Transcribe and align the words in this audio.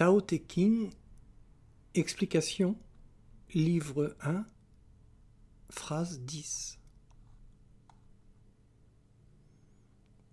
Tao 0.00 0.22
Te 0.22 0.36
explication, 1.92 2.74
livre 3.52 4.16
1, 4.22 4.46
phrase 5.68 6.20
10. 6.20 6.78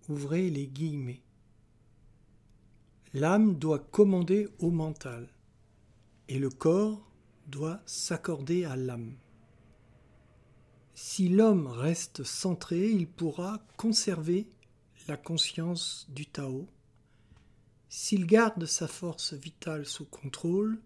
Ouvrez 0.08 0.48
les 0.48 0.68
guillemets. 0.68 1.20
L'âme 3.12 3.58
doit 3.58 3.78
commander 3.78 4.48
au 4.58 4.70
mental 4.70 5.28
et 6.28 6.38
le 6.38 6.48
corps 6.48 7.06
doit 7.46 7.82
s'accorder 7.84 8.64
à 8.64 8.74
l'âme. 8.74 9.18
Si 10.94 11.28
l'homme 11.28 11.66
reste 11.66 12.24
centré, 12.24 12.88
il 12.88 13.06
pourra 13.06 13.60
conserver 13.76 14.48
la 15.08 15.18
conscience 15.18 16.06
du 16.08 16.24
Tao. 16.24 16.66
S'il 17.88 18.26
garde 18.26 18.66
sa 18.66 18.86
force 18.86 19.32
vitale 19.32 19.86
sous 19.86 20.04
contrôle, 20.04 20.80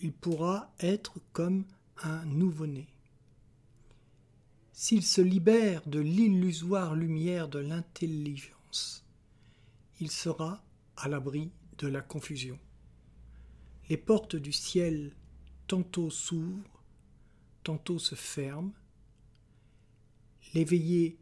il 0.00 0.12
pourra 0.12 0.72
être 0.80 1.14
comme 1.32 1.64
un 2.02 2.24
nouveau-né. 2.26 2.88
S'il 4.72 5.04
se 5.04 5.20
libère 5.20 5.86
de 5.86 6.00
l'illusoire 6.00 6.94
lumière 6.94 7.48
de 7.48 7.58
l'intelligence, 7.58 9.04
il 10.00 10.10
sera 10.10 10.62
à 10.96 11.08
l'abri 11.08 11.52
de 11.78 11.86
la 11.86 12.00
confusion. 12.00 12.58
Les 13.88 13.96
portes 13.96 14.36
du 14.36 14.52
ciel 14.52 15.14
tantôt 15.66 16.10
s'ouvrent, 16.10 16.82
tantôt 17.62 17.98
se 17.98 18.14
ferment. 18.14 18.72
L'éveillé 20.54 21.18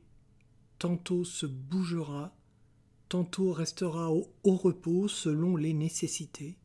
tantôt 0.79 1.25
se 1.25 1.47
bougera, 1.47 2.33
tantôt 3.09 3.53
restera 3.53 4.11
au, 4.13 4.29
repos 4.45 5.09
selon 5.09 5.57
les 5.57 5.73
nécessités. 5.73 6.59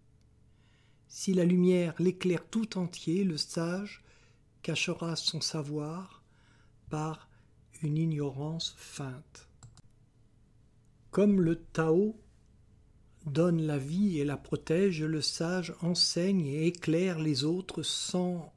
Si 1.08 1.34
la 1.34 1.46
lumière 1.46 1.94
l'éclaire 2.00 2.48
tout 2.48 2.78
entier, 2.78 3.24
le 3.24 3.38
sage 3.38 4.04
cachera 4.62 5.16
son 5.16 5.42
savoir 5.42 6.24
par 6.90 7.30
une 7.82 7.98
ignorance 7.98 8.76
feinte. 8.78 9.48
Comme 11.12 11.42
le 11.42 11.58
Tao 11.58 12.16
donne 13.26 13.62
la 13.62 13.78
vie 13.78 14.20
et 14.20 14.26
la 14.26 14.38
protège, 14.38 15.04
le 15.04 15.22
sage 15.22 15.74
enseigne 15.82 16.46
et 16.46 16.68
éclaire 16.68 17.20
les 17.20 17.44
autres 17.44 17.84
sans 17.84 18.54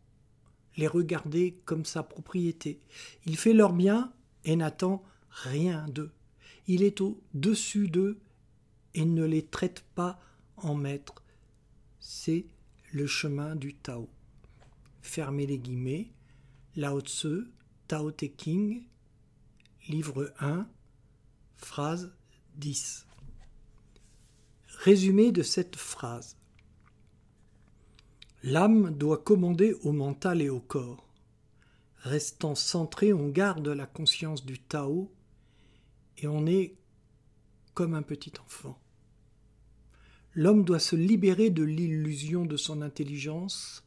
les 0.77 0.87
regarder 0.87 1.59
comme 1.65 1.85
sa 1.85 2.03
propriété. 2.03 2.81
Il 3.27 3.37
fait 3.37 3.53
leur 3.53 3.73
bien 3.73 4.13
et 4.45 4.57
n'attend 4.57 5.03
rien 5.31 5.87
d'eux. 5.89 6.13
Il 6.69 6.83
est 6.83 7.01
au-dessus 7.01 7.89
d'eux 7.89 8.19
et 8.95 9.05
ne 9.05 9.25
les 9.25 9.45
traite 9.45 9.85
pas 9.95 10.19
en 10.57 10.75
maître. 10.75 11.23
C'est 12.01 12.47
le 12.93 13.07
chemin 13.07 13.55
du 13.57 13.75
Tao. 13.75 14.09
Fermez 15.03 15.47
les 15.47 15.59
guillemets. 15.59 16.11
Lao 16.75 17.01
Tse, 17.01 17.47
Tao 17.89 18.11
Te 18.11 18.27
King, 18.27 18.83
livre 19.89 20.35
1, 20.41 20.69
phrase 21.57 22.13
10. 22.57 23.07
Résumé 24.81 25.33
de 25.33 25.43
cette 25.43 25.77
phrase. 25.77 26.37
L'âme 28.43 28.95
doit 28.95 29.19
commander 29.19 29.75
au 29.85 29.93
mental 29.93 30.43
et 30.43 30.51
au 30.51 30.61
corps. 30.61 31.09
Restant 32.01 32.55
centré, 32.55 33.13
on 33.13 33.29
garde 33.29 33.69
la 33.69 33.87
conscience 33.87 34.45
du 34.45 34.59
Tao 34.59 35.11
et 36.19 36.27
on 36.27 36.47
est 36.47 36.75
comme 37.75 37.95
un 37.95 38.03
petit 38.03 38.33
enfant. 38.45 38.79
L'homme 40.35 40.65
doit 40.65 40.79
se 40.79 40.97
libérer 40.97 41.51
de 41.51 41.63
l'illusion 41.63 42.45
de 42.45 42.57
son 42.57 42.83
intelligence, 42.83 43.85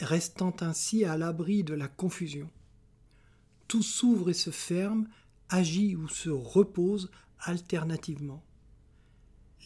restant 0.00 0.56
ainsi 0.60 1.04
à 1.04 1.16
l'abri 1.16 1.62
de 1.62 1.74
la 1.74 1.88
confusion. 1.88 2.50
Tout 3.68 3.82
s'ouvre 3.82 4.30
et 4.30 4.34
se 4.34 4.50
ferme, 4.50 5.08
agit 5.48 5.94
ou 5.96 6.08
se 6.08 6.30
repose 6.30 7.10
alternativement. 7.38 8.42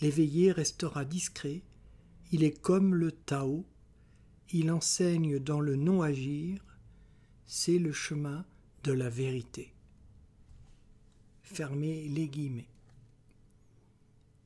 L'éveillé 0.01 0.53
restera 0.53 1.05
discret, 1.05 1.63
il 2.33 2.45
est 2.45 2.61
comme 2.61 2.95
le 2.95 3.13
Tao, 3.13 3.65
il 4.51 4.71
enseigne 4.71 5.39
dans 5.39 5.61
le 5.61 5.77
non-agir, 5.77 6.65
c'est 7.47 7.79
le 7.79 7.93
chemin 7.93 8.45
de 8.85 8.93
la 8.93 9.09
vérité. 9.09 9.76
Fermez 11.47 12.09
les 12.09 12.29
guillemets. 12.29 12.69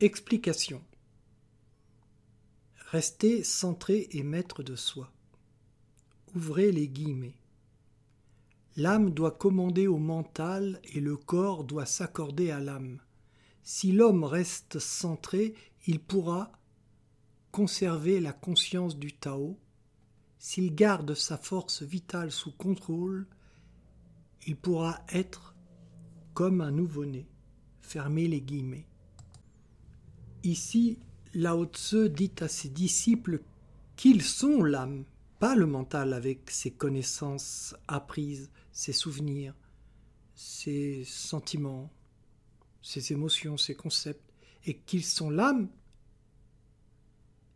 Explication. 0.01 0.83
Restez 2.91 3.43
centré 3.43 4.07
et 4.13 4.23
maître 4.23 4.63
de 4.63 4.77
soi. 4.77 5.11
Ouvrez 6.37 6.71
les 6.71 6.89
guillemets. 6.89 7.39
L'âme 8.77 9.11
doit 9.11 9.33
commander 9.33 9.87
au 9.87 9.97
mental 9.97 10.79
et 10.93 11.01
le 11.01 11.17
corps 11.17 11.65
doit 11.65 11.87
s'accorder 11.87 12.51
à 12.51 12.61
l'âme. 12.61 13.01
Si 13.63 13.93
l'homme 13.93 14.23
reste 14.23 14.79
centré, 14.79 15.55
il 15.87 16.01
pourra 16.01 16.53
conserver 17.51 18.21
la 18.21 18.35
conscience 18.35 18.97
du 18.97 19.15
Tao. 19.15 19.59
S'il 20.39 20.75
garde 20.75 21.15
sa 21.15 21.39
force 21.39 21.83
vitale 21.83 22.31
sous 22.31 22.53
contrôle, 22.53 23.27
il 24.47 24.57
pourra 24.57 25.01
être 25.09 25.55
comme 26.35 26.61
un 26.61 26.71
nouveau-né. 26.71 27.27
Fermez 27.81 28.29
les 28.29 28.41
guillemets. 28.41 28.87
Ici, 30.43 30.99
Lao 31.35 31.67
Tse 31.67 32.09
dit 32.11 32.33
à 32.41 32.49
ses 32.49 32.69
disciples 32.69 33.43
qu'ils 33.97 34.23
sont 34.23 34.63
l'âme, 34.63 35.05
pas 35.39 35.55
le 35.55 35.67
mental 35.67 36.13
avec 36.13 36.51
ses 36.51 36.71
connaissances 36.71 37.75
apprises, 37.89 38.51
ses 38.73 38.93
souvenirs, 38.93 39.55
ses 40.35 41.05
sentiments, 41.05 41.91
ses 42.83 43.13
émotions, 43.13 43.57
ses 43.57 43.75
concepts, 43.75 44.33
et 44.65 44.75
qu'ils 44.75 45.05
sont 45.05 45.31
l'âme, 45.31 45.69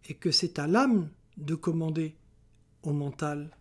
et 0.06 0.14
que 0.14 0.30
c'est 0.30 0.58
à 0.58 0.66
l'âme 0.66 1.10
de 1.36 1.54
commander 1.54 2.14
au 2.82 2.92
mental 2.92 3.56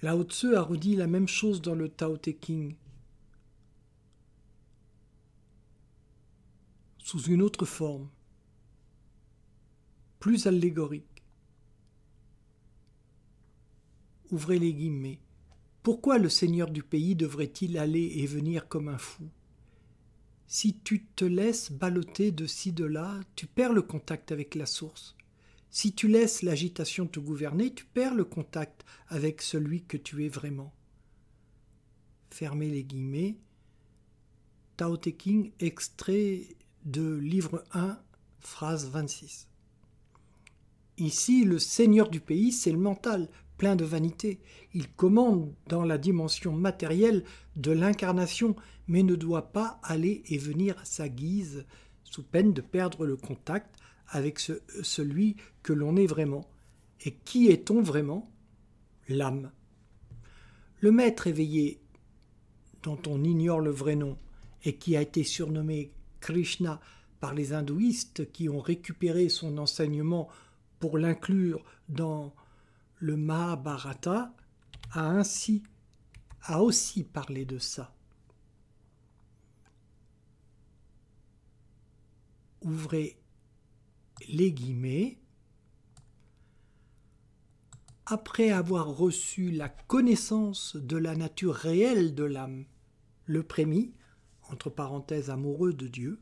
Lao 0.00 0.22
Tzu 0.22 0.54
a 0.54 0.62
redit 0.62 0.94
la 0.94 1.08
même 1.08 1.26
chose 1.26 1.60
dans 1.60 1.74
le 1.74 1.88
Tao 1.88 2.16
Te 2.16 2.30
King, 2.30 2.76
sous 6.98 7.22
une 7.22 7.42
autre 7.42 7.64
forme, 7.66 8.08
plus 10.20 10.46
allégorique. 10.46 11.24
Ouvrez 14.30 14.60
les 14.60 14.72
guillemets. 14.72 15.20
Pourquoi 15.82 16.18
le 16.18 16.28
seigneur 16.28 16.70
du 16.70 16.84
pays 16.84 17.16
devrait-il 17.16 17.76
aller 17.76 18.12
et 18.18 18.26
venir 18.26 18.68
comme 18.68 18.88
un 18.88 18.98
fou? 18.98 19.28
Si 20.46 20.78
tu 20.78 21.06
te 21.06 21.24
laisses 21.24 21.72
balloter 21.72 22.30
de 22.30 22.46
ci 22.46 22.72
de 22.72 22.84
là, 22.84 23.18
tu 23.34 23.46
perds 23.46 23.72
le 23.72 23.82
contact 23.82 24.30
avec 24.30 24.54
la 24.54 24.66
source. 24.66 25.17
Si 25.70 25.92
tu 25.92 26.08
laisses 26.08 26.42
l'agitation 26.42 27.06
te 27.06 27.20
gouverner, 27.20 27.72
tu 27.72 27.84
perds 27.84 28.14
le 28.14 28.24
contact 28.24 28.84
avec 29.08 29.42
celui 29.42 29.82
que 29.82 29.96
tu 29.96 30.24
es 30.24 30.28
vraiment. 30.28 30.72
Fermez 32.30 32.70
les 32.70 32.84
guillemets. 32.84 33.36
Tao 34.76 34.96
Te 34.96 35.10
King, 35.10 35.52
extrait 35.60 36.42
de 36.84 37.16
livre 37.16 37.64
1, 37.72 37.98
phrase 38.38 38.88
26. 38.88 39.48
Ici, 40.96 41.44
le 41.44 41.58
seigneur 41.58 42.08
du 42.08 42.20
pays, 42.20 42.52
c'est 42.52 42.72
le 42.72 42.78
mental, 42.78 43.28
plein 43.56 43.76
de 43.76 43.84
vanité. 43.84 44.40
Il 44.72 44.90
commande 44.90 45.52
dans 45.66 45.84
la 45.84 45.98
dimension 45.98 46.52
matérielle 46.52 47.24
de 47.56 47.72
l'incarnation, 47.72 48.56
mais 48.86 49.02
ne 49.02 49.16
doit 49.16 49.52
pas 49.52 49.80
aller 49.82 50.22
et 50.26 50.38
venir 50.38 50.78
à 50.78 50.84
sa 50.84 51.08
guise, 51.08 51.66
sous 52.04 52.22
peine 52.22 52.52
de 52.52 52.62
perdre 52.62 53.04
le 53.04 53.16
contact 53.16 53.77
avec 54.08 54.38
celui 54.38 55.36
que 55.62 55.72
l'on 55.72 55.96
est 55.96 56.06
vraiment. 56.06 56.48
Et 57.04 57.14
qui 57.14 57.48
est-on 57.48 57.82
vraiment? 57.82 58.30
L'âme. 59.08 59.50
Le 60.80 60.92
maître 60.92 61.26
éveillé, 61.26 61.80
dont 62.82 62.98
on 63.06 63.24
ignore 63.24 63.60
le 63.60 63.70
vrai 63.70 63.96
nom, 63.96 64.18
et 64.64 64.76
qui 64.76 64.96
a 64.96 65.02
été 65.02 65.24
surnommé 65.24 65.92
Krishna 66.20 66.80
par 67.20 67.34
les 67.34 67.52
hindouistes 67.52 68.30
qui 68.32 68.48
ont 68.48 68.60
récupéré 68.60 69.28
son 69.28 69.58
enseignement 69.58 70.28
pour 70.78 70.98
l'inclure 70.98 71.64
dans 71.88 72.34
le 72.98 73.16
Mahabharata, 73.16 74.34
a 74.92 75.06
ainsi 75.06 75.62
a 76.42 76.62
aussi 76.62 77.04
parlé 77.04 77.44
de 77.44 77.58
ça. 77.58 77.92
Ouvrez 82.62 83.16
les 84.26 84.52
guillemets, 84.52 85.18
après 88.06 88.50
avoir 88.50 88.88
reçu 88.88 89.50
la 89.50 89.68
connaissance 89.68 90.76
de 90.76 90.96
la 90.96 91.14
nature 91.14 91.54
réelle 91.54 92.14
de 92.14 92.24
l'âme, 92.24 92.64
Le 93.26 93.42
prémis, 93.42 93.92
entre 94.50 94.70
parenthèses 94.70 95.28
amoureux 95.28 95.74
de 95.74 95.86
Dieu, 95.86 96.18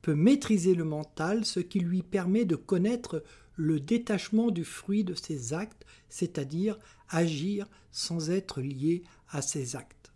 peut 0.00 0.14
maîtriser 0.14 0.74
le 0.74 0.84
mental, 0.84 1.44
ce 1.44 1.60
qui 1.60 1.80
lui 1.80 2.02
permet 2.02 2.46
de 2.46 2.56
connaître 2.56 3.22
le 3.56 3.78
détachement 3.78 4.50
du 4.50 4.64
fruit 4.64 5.04
de 5.04 5.12
ses 5.12 5.52
actes, 5.52 5.84
c'est-à-dire 6.08 6.78
agir 7.10 7.66
sans 7.90 8.30
être 8.30 8.62
lié 8.62 9.02
à 9.28 9.42
ses 9.42 9.76
actes. 9.76 10.12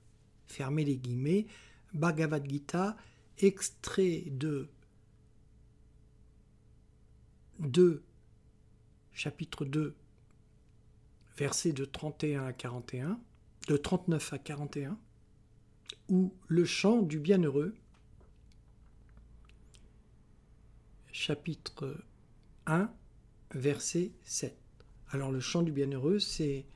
Fermez 0.47 0.87
les 0.87 0.97
guillemets, 0.97 1.47
Bhagavad 1.93 2.49
Gita, 2.49 2.97
extrait 3.39 4.25
de 4.31 4.69
2, 7.61 8.03
chapitre 9.13 9.65
2, 9.65 9.95
versets 11.37 11.73
de 11.73 11.85
31 11.85 12.47
à 12.47 12.53
41, 12.53 13.19
de 13.69 13.77
39 13.77 14.33
à 14.33 14.39
41, 14.39 14.99
ou 16.09 16.33
le 16.49 16.65
chant 16.65 17.03
du 17.03 17.19
bienheureux, 17.19 17.75
chapitre 21.13 21.97
1, 22.67 22.91
verset 23.53 24.13
7. 24.25 24.57
Alors 25.11 25.31
le 25.31 25.41
chant 25.41 25.63
du 25.63 25.73
bienheureux, 25.73 26.19
c'est 26.19 26.67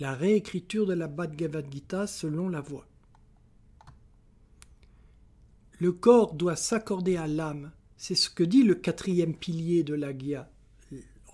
la 0.00 0.14
réécriture 0.14 0.86
de 0.86 0.94
la 0.94 1.06
Bhagavad 1.06 1.70
Gita 1.70 2.06
selon 2.06 2.48
la 2.48 2.60
voix. 2.60 2.86
Le 5.78 5.92
corps 5.92 6.34
doit 6.34 6.56
s'accorder 6.56 7.16
à 7.16 7.26
l'âme, 7.26 7.72
c'est 8.06 8.14
ce 8.14 8.28
que 8.28 8.44
dit 8.44 8.64
le 8.64 8.74
quatrième 8.74 9.34
pilier 9.34 9.82
de 9.82 9.94
la 9.94 10.12
Gya, 10.12 10.50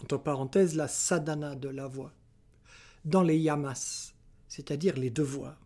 entre 0.01 0.19
parenthèses 0.19 0.77
la 0.77 0.87
sadhana 0.87 1.57
de 1.57 1.69
la 1.69 1.89
voix, 1.89 2.13
dans 3.05 3.25
les 3.25 3.37
yamas, 3.37 4.15
c'est-à-dire 4.47 4.97
les 4.97 5.11
devoirs. 5.11 5.59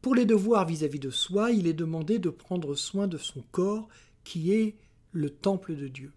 Pour 0.00 0.14
les 0.14 0.24
devoirs 0.24 0.64
vis-à-vis 0.64 0.96
-vis 0.96 1.02
de 1.02 1.10
soi, 1.10 1.50
il 1.50 1.66
est 1.66 1.74
demandé 1.74 2.18
de 2.18 2.30
prendre 2.30 2.74
soin 2.74 3.08
de 3.08 3.18
son 3.18 3.42
corps 3.52 3.88
qui 4.24 4.52
est 4.52 4.78
le 5.12 5.28
temple 5.28 5.76
de 5.76 5.86
Dieu. 5.86 6.12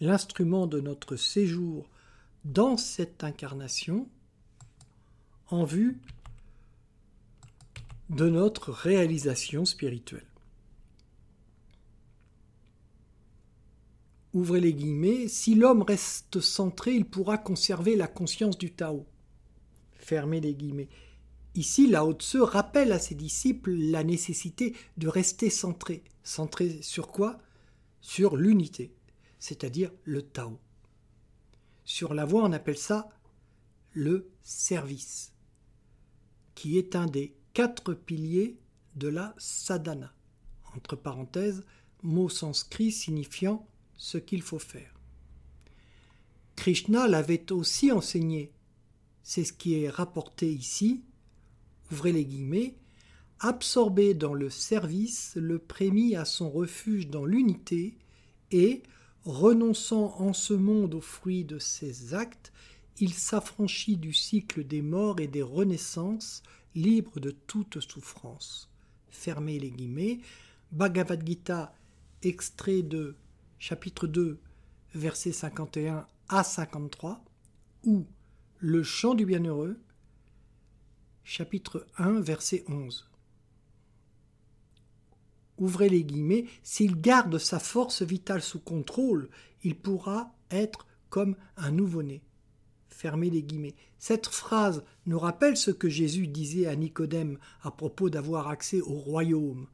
L'instrument 0.00 0.66
de 0.66 0.80
notre 0.80 1.14
séjour 1.14 1.88
dans 2.44 2.76
cette 2.76 3.22
incarnation 3.22 4.08
en 5.50 5.62
vue 5.62 6.00
de 8.08 8.28
notre 8.28 8.72
réalisation 8.72 9.64
spirituelle. 9.64 10.29
Ouvrez 14.32 14.60
les 14.60 14.74
guillemets, 14.74 15.26
si 15.26 15.54
l'homme 15.54 15.82
reste 15.82 16.40
centré, 16.40 16.94
il 16.94 17.04
pourra 17.04 17.36
conserver 17.36 17.96
la 17.96 18.06
conscience 18.06 18.56
du 18.56 18.72
Tao. 18.72 19.06
Fermez 19.94 20.40
les 20.40 20.54
guillemets. 20.54 20.88
Ici, 21.56 21.88
Lao 21.88 22.12
Tse 22.12 22.36
rappelle 22.36 22.92
à 22.92 23.00
ses 23.00 23.16
disciples 23.16 23.72
la 23.72 24.04
nécessité 24.04 24.76
de 24.98 25.08
rester 25.08 25.50
centré. 25.50 26.04
Centré 26.22 26.80
sur 26.80 27.08
quoi? 27.08 27.38
Sur 28.00 28.36
l'unité, 28.36 28.94
c'est-à-dire 29.40 29.90
le 30.04 30.22
Tao. 30.22 30.58
Sur 31.84 32.14
la 32.14 32.24
voie, 32.24 32.44
on 32.44 32.52
appelle 32.52 32.78
ça 32.78 33.08
le 33.92 34.30
service, 34.42 35.32
qui 36.54 36.78
est 36.78 36.94
un 36.94 37.06
des 37.06 37.34
quatre 37.52 37.94
piliers 37.94 38.60
de 38.94 39.08
la 39.08 39.34
sadhana. 39.38 40.14
Entre 40.76 40.94
parenthèses, 40.94 41.64
mot 42.02 42.28
sanskrit 42.28 42.92
signifiant 42.92 43.66
ce 44.00 44.16
qu'il 44.16 44.40
faut 44.40 44.58
faire. 44.58 44.94
Krishna 46.56 47.06
l'avait 47.06 47.52
aussi 47.52 47.92
enseigné. 47.92 48.50
C'est 49.22 49.44
ce 49.44 49.52
qui 49.52 49.74
est 49.74 49.90
rapporté 49.90 50.50
ici. 50.50 51.04
Ouvrez 51.92 52.10
les 52.10 52.24
guillemets. 52.24 52.76
Absorbé 53.40 54.14
dans 54.14 54.32
le 54.32 54.48
service, 54.48 55.32
le 55.36 55.58
prémit 55.58 56.16
à 56.16 56.24
son 56.24 56.50
refuge 56.50 57.08
dans 57.08 57.26
l'unité 57.26 57.98
et, 58.50 58.82
renonçant 59.24 60.18
en 60.18 60.32
ce 60.32 60.54
monde 60.54 60.94
aux 60.94 61.02
fruits 61.02 61.44
de 61.44 61.58
ses 61.58 62.14
actes, 62.14 62.52
il 62.98 63.12
s'affranchit 63.12 63.98
du 63.98 64.14
cycle 64.14 64.64
des 64.64 64.82
morts 64.82 65.20
et 65.20 65.28
des 65.28 65.42
renaissances, 65.42 66.42
libre 66.74 67.20
de 67.20 67.32
toute 67.32 67.80
souffrance. 67.80 68.70
Fermez 69.10 69.58
les 69.58 69.70
guillemets. 69.70 70.20
Bhagavad 70.72 71.26
Gita, 71.26 71.74
extrait 72.22 72.82
de 72.82 73.16
chapitre 73.60 74.06
2, 74.06 74.40
versets 74.94 75.32
51 75.32 76.06
à 76.30 76.42
53, 76.42 77.22
ou 77.84 78.06
le 78.58 78.82
chant 78.82 79.14
du 79.14 79.26
bienheureux, 79.26 79.78
chapitre 81.24 81.86
1, 81.98 82.20
verset 82.20 82.64
11. 82.68 83.10
Ouvrez 85.58 85.90
les 85.90 86.04
guillemets, 86.04 86.46
s'il 86.62 86.98
garde 86.98 87.36
sa 87.36 87.58
force 87.58 88.00
vitale 88.00 88.40
sous 88.40 88.60
contrôle, 88.60 89.28
il 89.62 89.76
pourra 89.76 90.34
être 90.50 90.86
comme 91.10 91.36
un 91.58 91.70
nouveau-né. 91.70 92.22
Fermez 92.88 93.28
les 93.28 93.42
guillemets. 93.42 93.74
Cette 93.98 94.26
phrase 94.26 94.84
nous 95.04 95.18
rappelle 95.18 95.58
ce 95.58 95.70
que 95.70 95.90
Jésus 95.90 96.28
disait 96.28 96.66
à 96.66 96.76
Nicodème 96.76 97.38
à 97.60 97.70
propos 97.70 98.08
d'avoir 98.08 98.48
accès 98.48 98.80
au 98.80 98.94
royaume. 98.94 99.66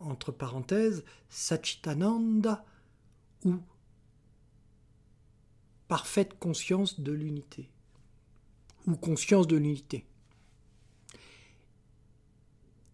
Entre 0.00 0.32
parenthèses, 0.32 1.02
Sachitananda 1.30 2.66
ou 3.44 3.58
parfaite 5.88 6.38
conscience 6.38 7.00
de 7.00 7.12
l'unité, 7.12 7.68
ou 8.86 8.96
conscience 8.96 9.46
de 9.46 9.56
l'unité. 9.56 10.06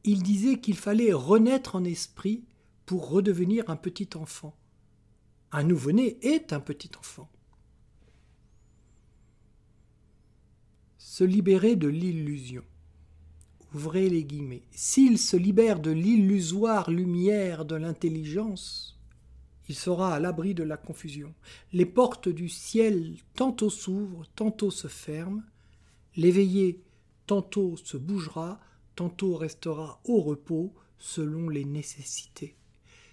Il 0.02 0.22
disait 0.22 0.58
qu'il 0.58 0.76
fallait 0.76 1.12
renaître 1.12 1.76
en 1.76 1.84
esprit 1.84 2.42
pour 2.86 3.08
redevenir 3.08 3.70
un 3.70 3.76
petit 3.76 4.08
enfant. 4.16 4.56
Un 5.52 5.62
nouveau-né 5.62 6.18
est 6.22 6.52
un 6.52 6.60
petit 6.60 6.90
enfant. 6.98 7.30
Se 10.96 11.22
libérer 11.22 11.76
de 11.76 11.88
l'illusion. 11.88 12.64
Ouvrez 13.74 14.08
les 14.08 14.24
guillemets. 14.24 14.64
S'il 14.70 15.18
se 15.18 15.36
libère 15.36 15.78
de 15.78 15.90
l'illusoire 15.90 16.90
lumière 16.90 17.64
de 17.64 17.76
l'intelligence, 17.76 18.97
il 19.68 19.74
sera 19.74 20.14
à 20.14 20.20
l'abri 20.20 20.54
de 20.54 20.62
la 20.62 20.76
confusion. 20.76 21.34
Les 21.72 21.86
portes 21.86 22.28
du 22.28 22.48
ciel 22.48 23.16
tantôt 23.34 23.70
s'ouvrent, 23.70 24.26
tantôt 24.34 24.70
se 24.70 24.88
ferment. 24.88 25.42
L'éveillé 26.16 26.82
tantôt 27.26 27.76
se 27.76 27.96
bougera, 27.96 28.60
tantôt 28.96 29.36
restera 29.36 30.00
au 30.04 30.20
repos 30.20 30.72
selon 30.98 31.48
les 31.48 31.64
nécessités. 31.64 32.56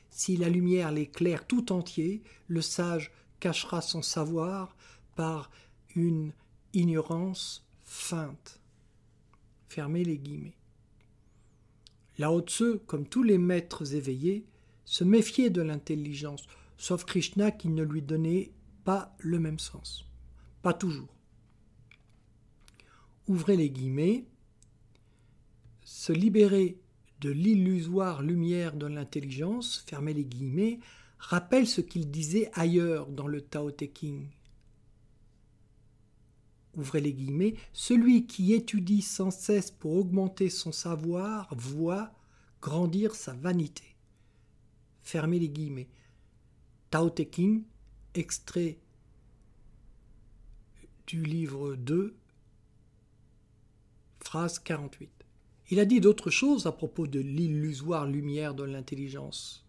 Si 0.10 0.38
la 0.38 0.50
lumière 0.50 0.92
l'éclaire 0.92 1.46
tout 1.46 1.74
entier, 1.74 2.24
le 2.48 2.62
sage 2.62 3.12
cachera 3.42 3.82
son 3.82 4.02
savoir 4.02 4.76
par 5.16 5.52
une 5.94 6.32
ignorance 6.74 7.66
feinte. 7.84 8.62
Fermez 9.68 10.06
les 10.06 10.18
guillemets. 10.18 10.58
Lao 12.18 12.40
Tse, 12.40 12.80
comme 12.88 13.06
tous 13.06 13.24
les 13.24 13.38
maîtres 13.38 13.94
éveillés, 13.94 14.46
se 14.86 15.04
méfier 15.04 15.50
de 15.50 15.62
l'intelligence, 15.62 16.48
sauf 16.78 17.04
Krishna 17.04 17.52
qui 17.52 17.70
ne 17.70 17.84
lui 17.84 18.02
donnait 18.02 18.52
pas 18.84 19.16
le 19.20 19.40
même 19.40 19.60
sens. 19.60 20.06
Pas 20.62 20.74
toujours. 20.74 21.14
Ouvrez 23.28 23.58
les 23.58 23.70
guillemets. 23.70 24.26
Se 25.84 26.14
libérer 26.14 26.80
de 27.22 27.32
l'illusoire 27.32 28.22
lumière 28.22 28.76
de 28.76 28.86
l'intelligence, 28.86 29.84
fermez 29.88 30.14
les 30.14 30.26
guillemets, 30.26 30.80
rappelle 31.18 31.68
ce 31.68 31.82
qu'il 31.82 32.12
disait 32.12 32.50
ailleurs 32.54 33.08
dans 33.08 33.28
le 33.28 33.42
Tao 33.42 33.72
Te. 33.72 33.86
Ouvrez 36.76 37.02
les 37.02 37.14
guillemets, 37.14 37.56
celui 37.74 38.28
qui 38.28 38.54
étudie 38.54 39.02
sans 39.02 39.32
cesse 39.32 39.72
pour 39.72 39.96
augmenter 39.96 40.50
son 40.50 40.72
savoir 40.72 41.48
voit 41.56 42.12
grandir 42.62 43.16
sa 43.16 43.34
vanité 43.34 43.95
fermez 45.06 45.40
les 45.40 45.50
guillemets. 45.50 45.88
Tao 46.90 47.10
Te 47.10 47.22
King, 47.22 47.64
extrait 48.14 48.80
du 51.08 51.24
livre 51.24 51.76
2, 51.76 52.16
phrase 54.20 54.60
48. 54.60 55.10
Il 55.70 55.80
a 55.80 55.86
dit 55.86 56.02
d'autres 56.02 56.32
choses 56.32 56.66
à 56.66 56.72
propos 56.72 57.08
de 57.08 57.20
l'illusoire 57.20 58.06
lumière 58.06 58.54
de 58.54 58.64
l'intelligence. 58.64 59.66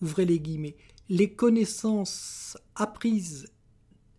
Ouvrez 0.00 0.24
les 0.24 0.40
guillemets. 0.40 0.76
Les 1.08 1.32
connaissances 1.32 2.56
apprises 2.74 3.52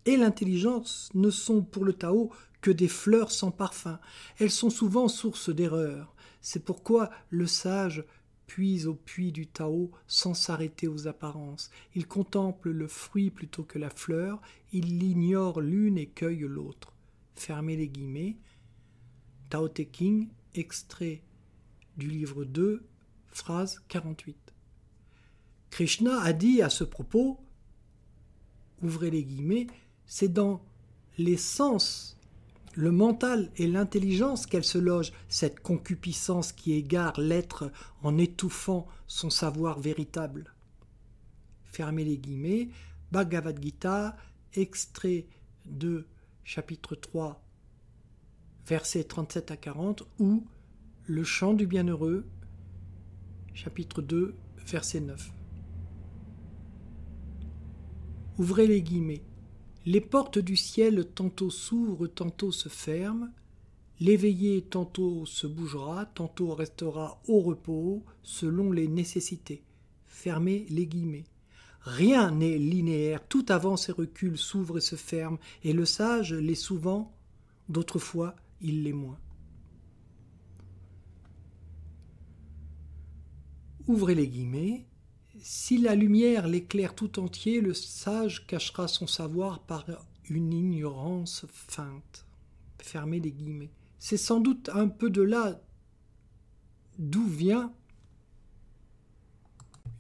et 0.05 0.17
l'intelligence 0.17 1.09
ne 1.13 1.29
sont 1.29 1.63
pour 1.63 1.83
le 1.83 1.93
Tao 1.93 2.31
que 2.61 2.71
des 2.71 2.87
fleurs 2.87 3.31
sans 3.31 3.51
parfum. 3.51 3.99
Elles 4.39 4.51
sont 4.51 4.69
souvent 4.69 5.07
source 5.07 5.49
d'erreurs. 5.49 6.15
C'est 6.41 6.63
pourquoi 6.63 7.09
le 7.29 7.47
sage 7.47 8.05
puise 8.47 8.87
au 8.87 8.95
puits 8.95 9.31
du 9.31 9.47
Tao 9.47 9.91
sans 10.07 10.33
s'arrêter 10.33 10.87
aux 10.87 11.07
apparences. 11.07 11.69
Il 11.95 12.07
contemple 12.07 12.71
le 12.71 12.87
fruit 12.87 13.29
plutôt 13.29 13.63
que 13.63 13.79
la 13.79 13.89
fleur, 13.89 14.41
il 14.71 14.99
l'ignore 14.99 15.61
l'une 15.61 15.97
et 15.97 16.07
cueille 16.07 16.45
l'autre. 16.47 16.93
Fermez 17.35 17.75
les 17.75 17.87
guillemets. 17.87 18.37
Tao 19.49 19.67
Te 19.67 19.81
King, 19.81 20.29
extrait 20.53 21.21
du 21.97 22.07
livre 22.07 22.45
2, 22.45 22.83
phrase 23.27 23.81
48. 23.87 24.35
Krishna 25.69 26.21
a 26.21 26.33
dit 26.33 26.61
à 26.61 26.69
ce 26.69 26.83
propos, 26.83 27.39
ouvrez 28.81 29.11
les 29.11 29.23
guillemets, 29.23 29.67
c'est 30.05 30.31
dans 30.31 30.63
les 31.17 31.37
sens, 31.37 32.14
le 32.75 32.91
mental 32.91 33.51
et 33.55 33.67
l'intelligence 33.67 34.45
qu'elle 34.45 34.63
se 34.63 34.77
loge, 34.77 35.13
cette 35.29 35.61
concupiscence 35.61 36.51
qui 36.51 36.73
égare 36.73 37.19
l'être 37.19 37.71
en 38.03 38.17
étouffant 38.17 38.87
son 39.07 39.29
savoir 39.29 39.79
véritable. 39.79 40.53
Fermez 41.63 42.03
les 42.03 42.17
guillemets, 42.17 42.69
Bhagavad 43.11 43.61
Gita, 43.61 44.17
extrait 44.53 45.25
de 45.65 46.05
chapitre 46.43 46.95
3, 46.95 47.41
versets 48.67 49.05
37 49.05 49.51
à 49.51 49.57
40, 49.57 50.03
ou 50.19 50.45
Le 51.07 51.23
chant 51.23 51.53
du 51.53 51.67
bienheureux, 51.67 52.25
chapitre 53.53 54.01
2, 54.01 54.35
verset 54.65 54.99
9. 54.99 55.31
Ouvrez 58.37 58.67
les 58.67 58.81
guillemets. 58.81 59.23
Les 59.85 60.01
portes 60.01 60.39
du 60.39 60.55
ciel 60.55 61.05
tantôt 61.13 61.51
s'ouvrent, 61.51 62.07
tantôt 62.07 62.51
se 62.51 62.69
ferment. 62.69 63.29
L'éveillé 63.99 64.63
tantôt 64.63 65.25
se 65.27 65.45
bougera, 65.45 66.07
tantôt 66.07 66.55
restera 66.55 67.21
au 67.27 67.39
repos, 67.41 68.03
selon 68.23 68.71
les 68.71 68.87
nécessités. 68.87 69.63
Fermez 70.07 70.65
les 70.69 70.87
guillemets. 70.87 71.25
Rien 71.81 72.31
n'est 72.31 72.57
linéaire, 72.57 73.27
tout 73.27 73.45
avance 73.49 73.89
et 73.89 73.91
recule, 73.91 74.39
s'ouvre 74.39 74.79
et 74.79 74.81
se 74.81 74.95
ferme, 74.95 75.37
et 75.63 75.71
le 75.71 75.85
sage 75.85 76.33
l'est 76.33 76.55
souvent, 76.55 77.13
d'autres 77.69 77.99
fois 77.99 78.35
il 78.61 78.83
l'est 78.83 78.91
moins. 78.91 79.19
Ouvrez 83.87 84.15
les 84.15 84.27
guillemets. 84.27 84.87
Si 85.47 85.77
la 85.77 85.93
lumière 85.93 86.47
l'éclaire 86.47 86.95
tout 86.95 87.19
entier, 87.19 87.61
le 87.61 87.75
sage 87.75 88.47
cachera 88.47 88.87
son 88.87 89.05
savoir 89.05 89.59
par 89.59 89.85
une 90.27 90.51
ignorance 90.51 91.45
feinte. 91.53 92.25
Fermez 92.79 93.19
les 93.19 93.31
guillemets. 93.31 93.69
C'est 93.99 94.17
sans 94.17 94.39
doute 94.39 94.71
un 94.73 94.87
peu 94.87 95.11
de 95.11 95.21
là 95.21 95.61
d'où 96.97 97.27
vient 97.27 97.71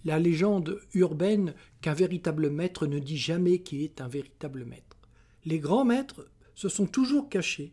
la 0.03 0.17
légende 0.17 0.81
urbaine 0.95 1.53
qu'un 1.79 1.93
véritable 1.93 2.49
maître 2.49 2.87
ne 2.87 2.97
dit 2.97 3.15
jamais 3.15 3.59
qui 3.59 3.83
est 3.83 4.01
un 4.01 4.07
véritable 4.07 4.65
maître. 4.65 4.97
Les 5.45 5.59
grands 5.59 5.85
maîtres 5.85 6.27
se 6.55 6.69
sont 6.69 6.87
toujours 6.87 7.29
cachés 7.29 7.71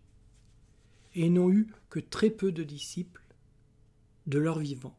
et 1.15 1.31
n'ont 1.31 1.51
eu 1.51 1.69
que 1.89 2.01
très 2.01 2.29
peu 2.29 2.53
de 2.53 2.65
disciples 2.65 3.25
de 4.27 4.39
leur 4.39 4.59
vivant. 4.59 4.95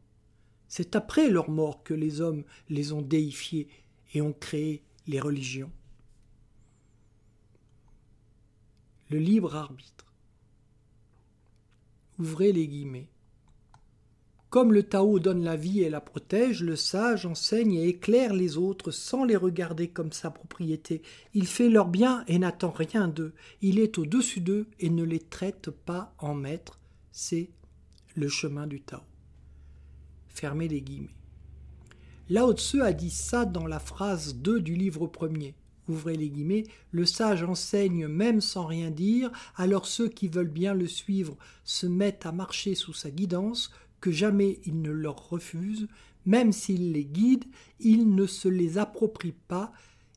C'est 0.76 0.96
après 0.96 1.30
leur 1.30 1.50
mort 1.50 1.84
que 1.84 1.94
les 1.94 2.20
hommes 2.20 2.42
les 2.68 2.90
ont 2.90 3.00
déifiés 3.00 3.68
et 4.12 4.20
ont 4.20 4.32
créé 4.32 4.82
les 5.06 5.20
religions. 5.20 5.70
Le 9.08 9.20
libre 9.20 9.54
arbitre. 9.54 10.12
Ouvrez 12.18 12.50
les 12.50 12.66
guillemets. 12.66 13.08
Comme 14.50 14.72
le 14.72 14.82
Tao 14.82 15.20
donne 15.20 15.44
la 15.44 15.54
vie 15.54 15.82
et 15.82 15.90
la 15.90 16.00
protège, 16.00 16.60
le 16.60 16.74
sage 16.74 17.24
enseigne 17.24 17.74
et 17.74 17.86
éclaire 17.86 18.34
les 18.34 18.56
autres 18.56 18.90
sans 18.90 19.22
les 19.22 19.36
regarder 19.36 19.86
comme 19.86 20.10
sa 20.10 20.32
propriété. 20.32 21.02
Il 21.34 21.46
fait 21.46 21.68
leur 21.68 21.86
bien 21.86 22.24
et 22.26 22.40
n'attend 22.40 22.72
rien 22.72 23.06
d'eux. 23.06 23.32
Il 23.62 23.78
est 23.78 23.96
au-dessus 23.96 24.40
d'eux 24.40 24.66
et 24.80 24.90
ne 24.90 25.04
les 25.04 25.20
traite 25.20 25.70
pas 25.70 26.12
en 26.18 26.34
maître. 26.34 26.80
C'est 27.12 27.50
le 28.16 28.26
chemin 28.26 28.66
du 28.66 28.80
Tao. 28.80 29.02
Fermez 30.34 30.68
les 30.68 30.82
guillemets. 30.82 31.16
Lao 32.28 32.52
Tzu 32.52 32.82
a 32.82 32.92
dit 32.92 33.10
ça 33.10 33.44
dans 33.44 33.66
la 33.66 33.78
phrase 33.78 34.34
2 34.36 34.60
du 34.60 34.74
livre 34.74 35.06
premier. 35.06 35.54
Ouvrez 35.88 36.16
les 36.16 36.30
guillemets, 36.30 36.64
le 36.90 37.04
sage 37.04 37.42
enseigne 37.42 38.08
même 38.08 38.40
sans 38.40 38.66
rien 38.66 38.90
dire, 38.90 39.30
alors 39.56 39.86
ceux 39.86 40.08
qui 40.08 40.28
veulent 40.28 40.48
bien 40.48 40.74
le 40.74 40.86
suivre 40.86 41.36
se 41.62 41.86
mettent 41.86 42.26
à 42.26 42.32
marcher 42.32 42.74
sous 42.74 42.94
sa 42.94 43.10
guidance, 43.10 43.70
que 44.00 44.10
jamais 44.10 44.60
il 44.64 44.80
ne 44.80 44.90
leur 44.90 45.28
refuse, 45.28 45.86
même 46.26 46.52
s'il 46.52 46.92
les 46.92 47.04
guide, 47.04 47.44
il 47.80 48.14
ne 48.14 48.26
se 48.26 48.48
les 48.48 48.78
approprie 48.78 49.34
pas, 49.46 49.72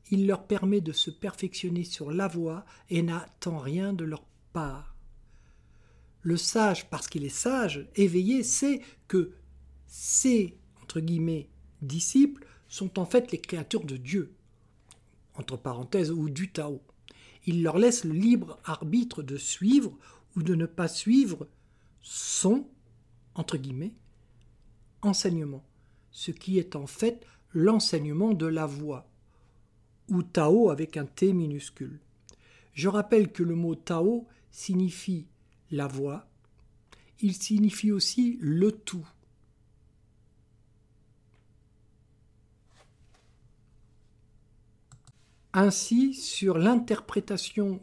il 0.10 0.26
leur 0.26 0.48
permet 0.48 0.82
de 0.82 0.94
se 0.94 1.12
perfectionner 1.12 1.84
sur 1.84 2.12
la 2.12 2.28
voie 2.28 2.66
et 2.90 3.02
n'attend 3.02 3.58
rien 3.58 3.92
de 3.92 4.06
leur 4.06 4.24
part. 4.54 4.96
Le 6.22 6.38
sage, 6.38 6.90
parce 6.90 7.08
qu'il 7.08 7.26
est 7.26 7.30
sage, 7.30 7.90
éveillé, 7.96 8.44
sait 8.44 8.82
que 9.08 9.34
ces, 9.88 10.58
entre 10.84 11.02
disciples 11.82 12.46
sont 12.68 13.00
en 13.00 13.06
fait 13.06 13.32
les 13.32 13.40
créatures 13.40 13.86
de 13.86 13.98
Dieu, 13.98 14.34
entre 15.36 15.58
parenthèses, 15.58 16.12
ou 16.12 16.30
du 16.30 16.52
Tao. 16.52 16.82
Il 17.46 17.64
leur 17.64 17.78
laisse 17.78 18.04
le 18.04 18.14
libre 18.14 18.60
arbitre 18.66 19.24
de 19.24 19.38
suivre 19.38 19.98
ou 20.36 20.44
de 20.44 20.56
ne 20.56 20.66
pas 20.66 20.88
suivre 20.88 21.48
son, 22.02 22.68
entre 23.36 23.58
guillemets, 23.58 23.94
enseignement, 25.02 25.64
ce 26.12 26.32
qui 26.32 26.60
est 26.60 26.76
en 26.76 26.88
fait 26.88 27.26
l'enseignement 27.54 28.34
de 28.34 28.46
la 28.46 28.66
voix, 28.66 29.10
ou 30.10 30.24
Tao 30.24 30.70
avec 30.70 30.98
un 30.98 31.06
T 31.06 31.34
minuscule. 31.34 32.00
Je 32.74 32.90
rappelle 32.90 33.32
que 33.32 33.44
le 33.44 33.56
mot 33.56 33.76
Tao 33.76 34.28
signifie 34.52 35.28
la 35.72 35.88
voix, 35.88 36.28
il 37.20 37.34
signifie 37.34 37.92
aussi 37.92 38.38
le 38.42 38.72
tout. 38.72 39.08
Ainsi, 45.60 46.14
sur 46.14 46.60
l'interprétation 46.60 47.82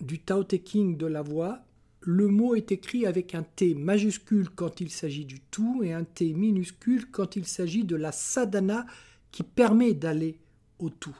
du 0.00 0.20
Tao 0.20 0.42
Te 0.42 0.56
King 0.56 0.96
de 0.96 1.04
la 1.04 1.20
voix, 1.20 1.60
le 2.00 2.28
mot 2.28 2.54
est 2.54 2.72
écrit 2.72 3.04
avec 3.04 3.34
un 3.34 3.42
T 3.42 3.74
majuscule 3.74 4.48
quand 4.48 4.80
il 4.80 4.88
s'agit 4.88 5.26
du 5.26 5.38
tout 5.38 5.82
et 5.84 5.92
un 5.92 6.04
T 6.04 6.32
minuscule 6.32 7.10
quand 7.10 7.36
il 7.36 7.46
s'agit 7.46 7.84
de 7.84 7.94
la 7.94 8.10
sadhana 8.10 8.86
qui 9.32 9.42
permet 9.42 9.92
d'aller 9.92 10.38
au 10.78 10.88
tout. 10.88 11.14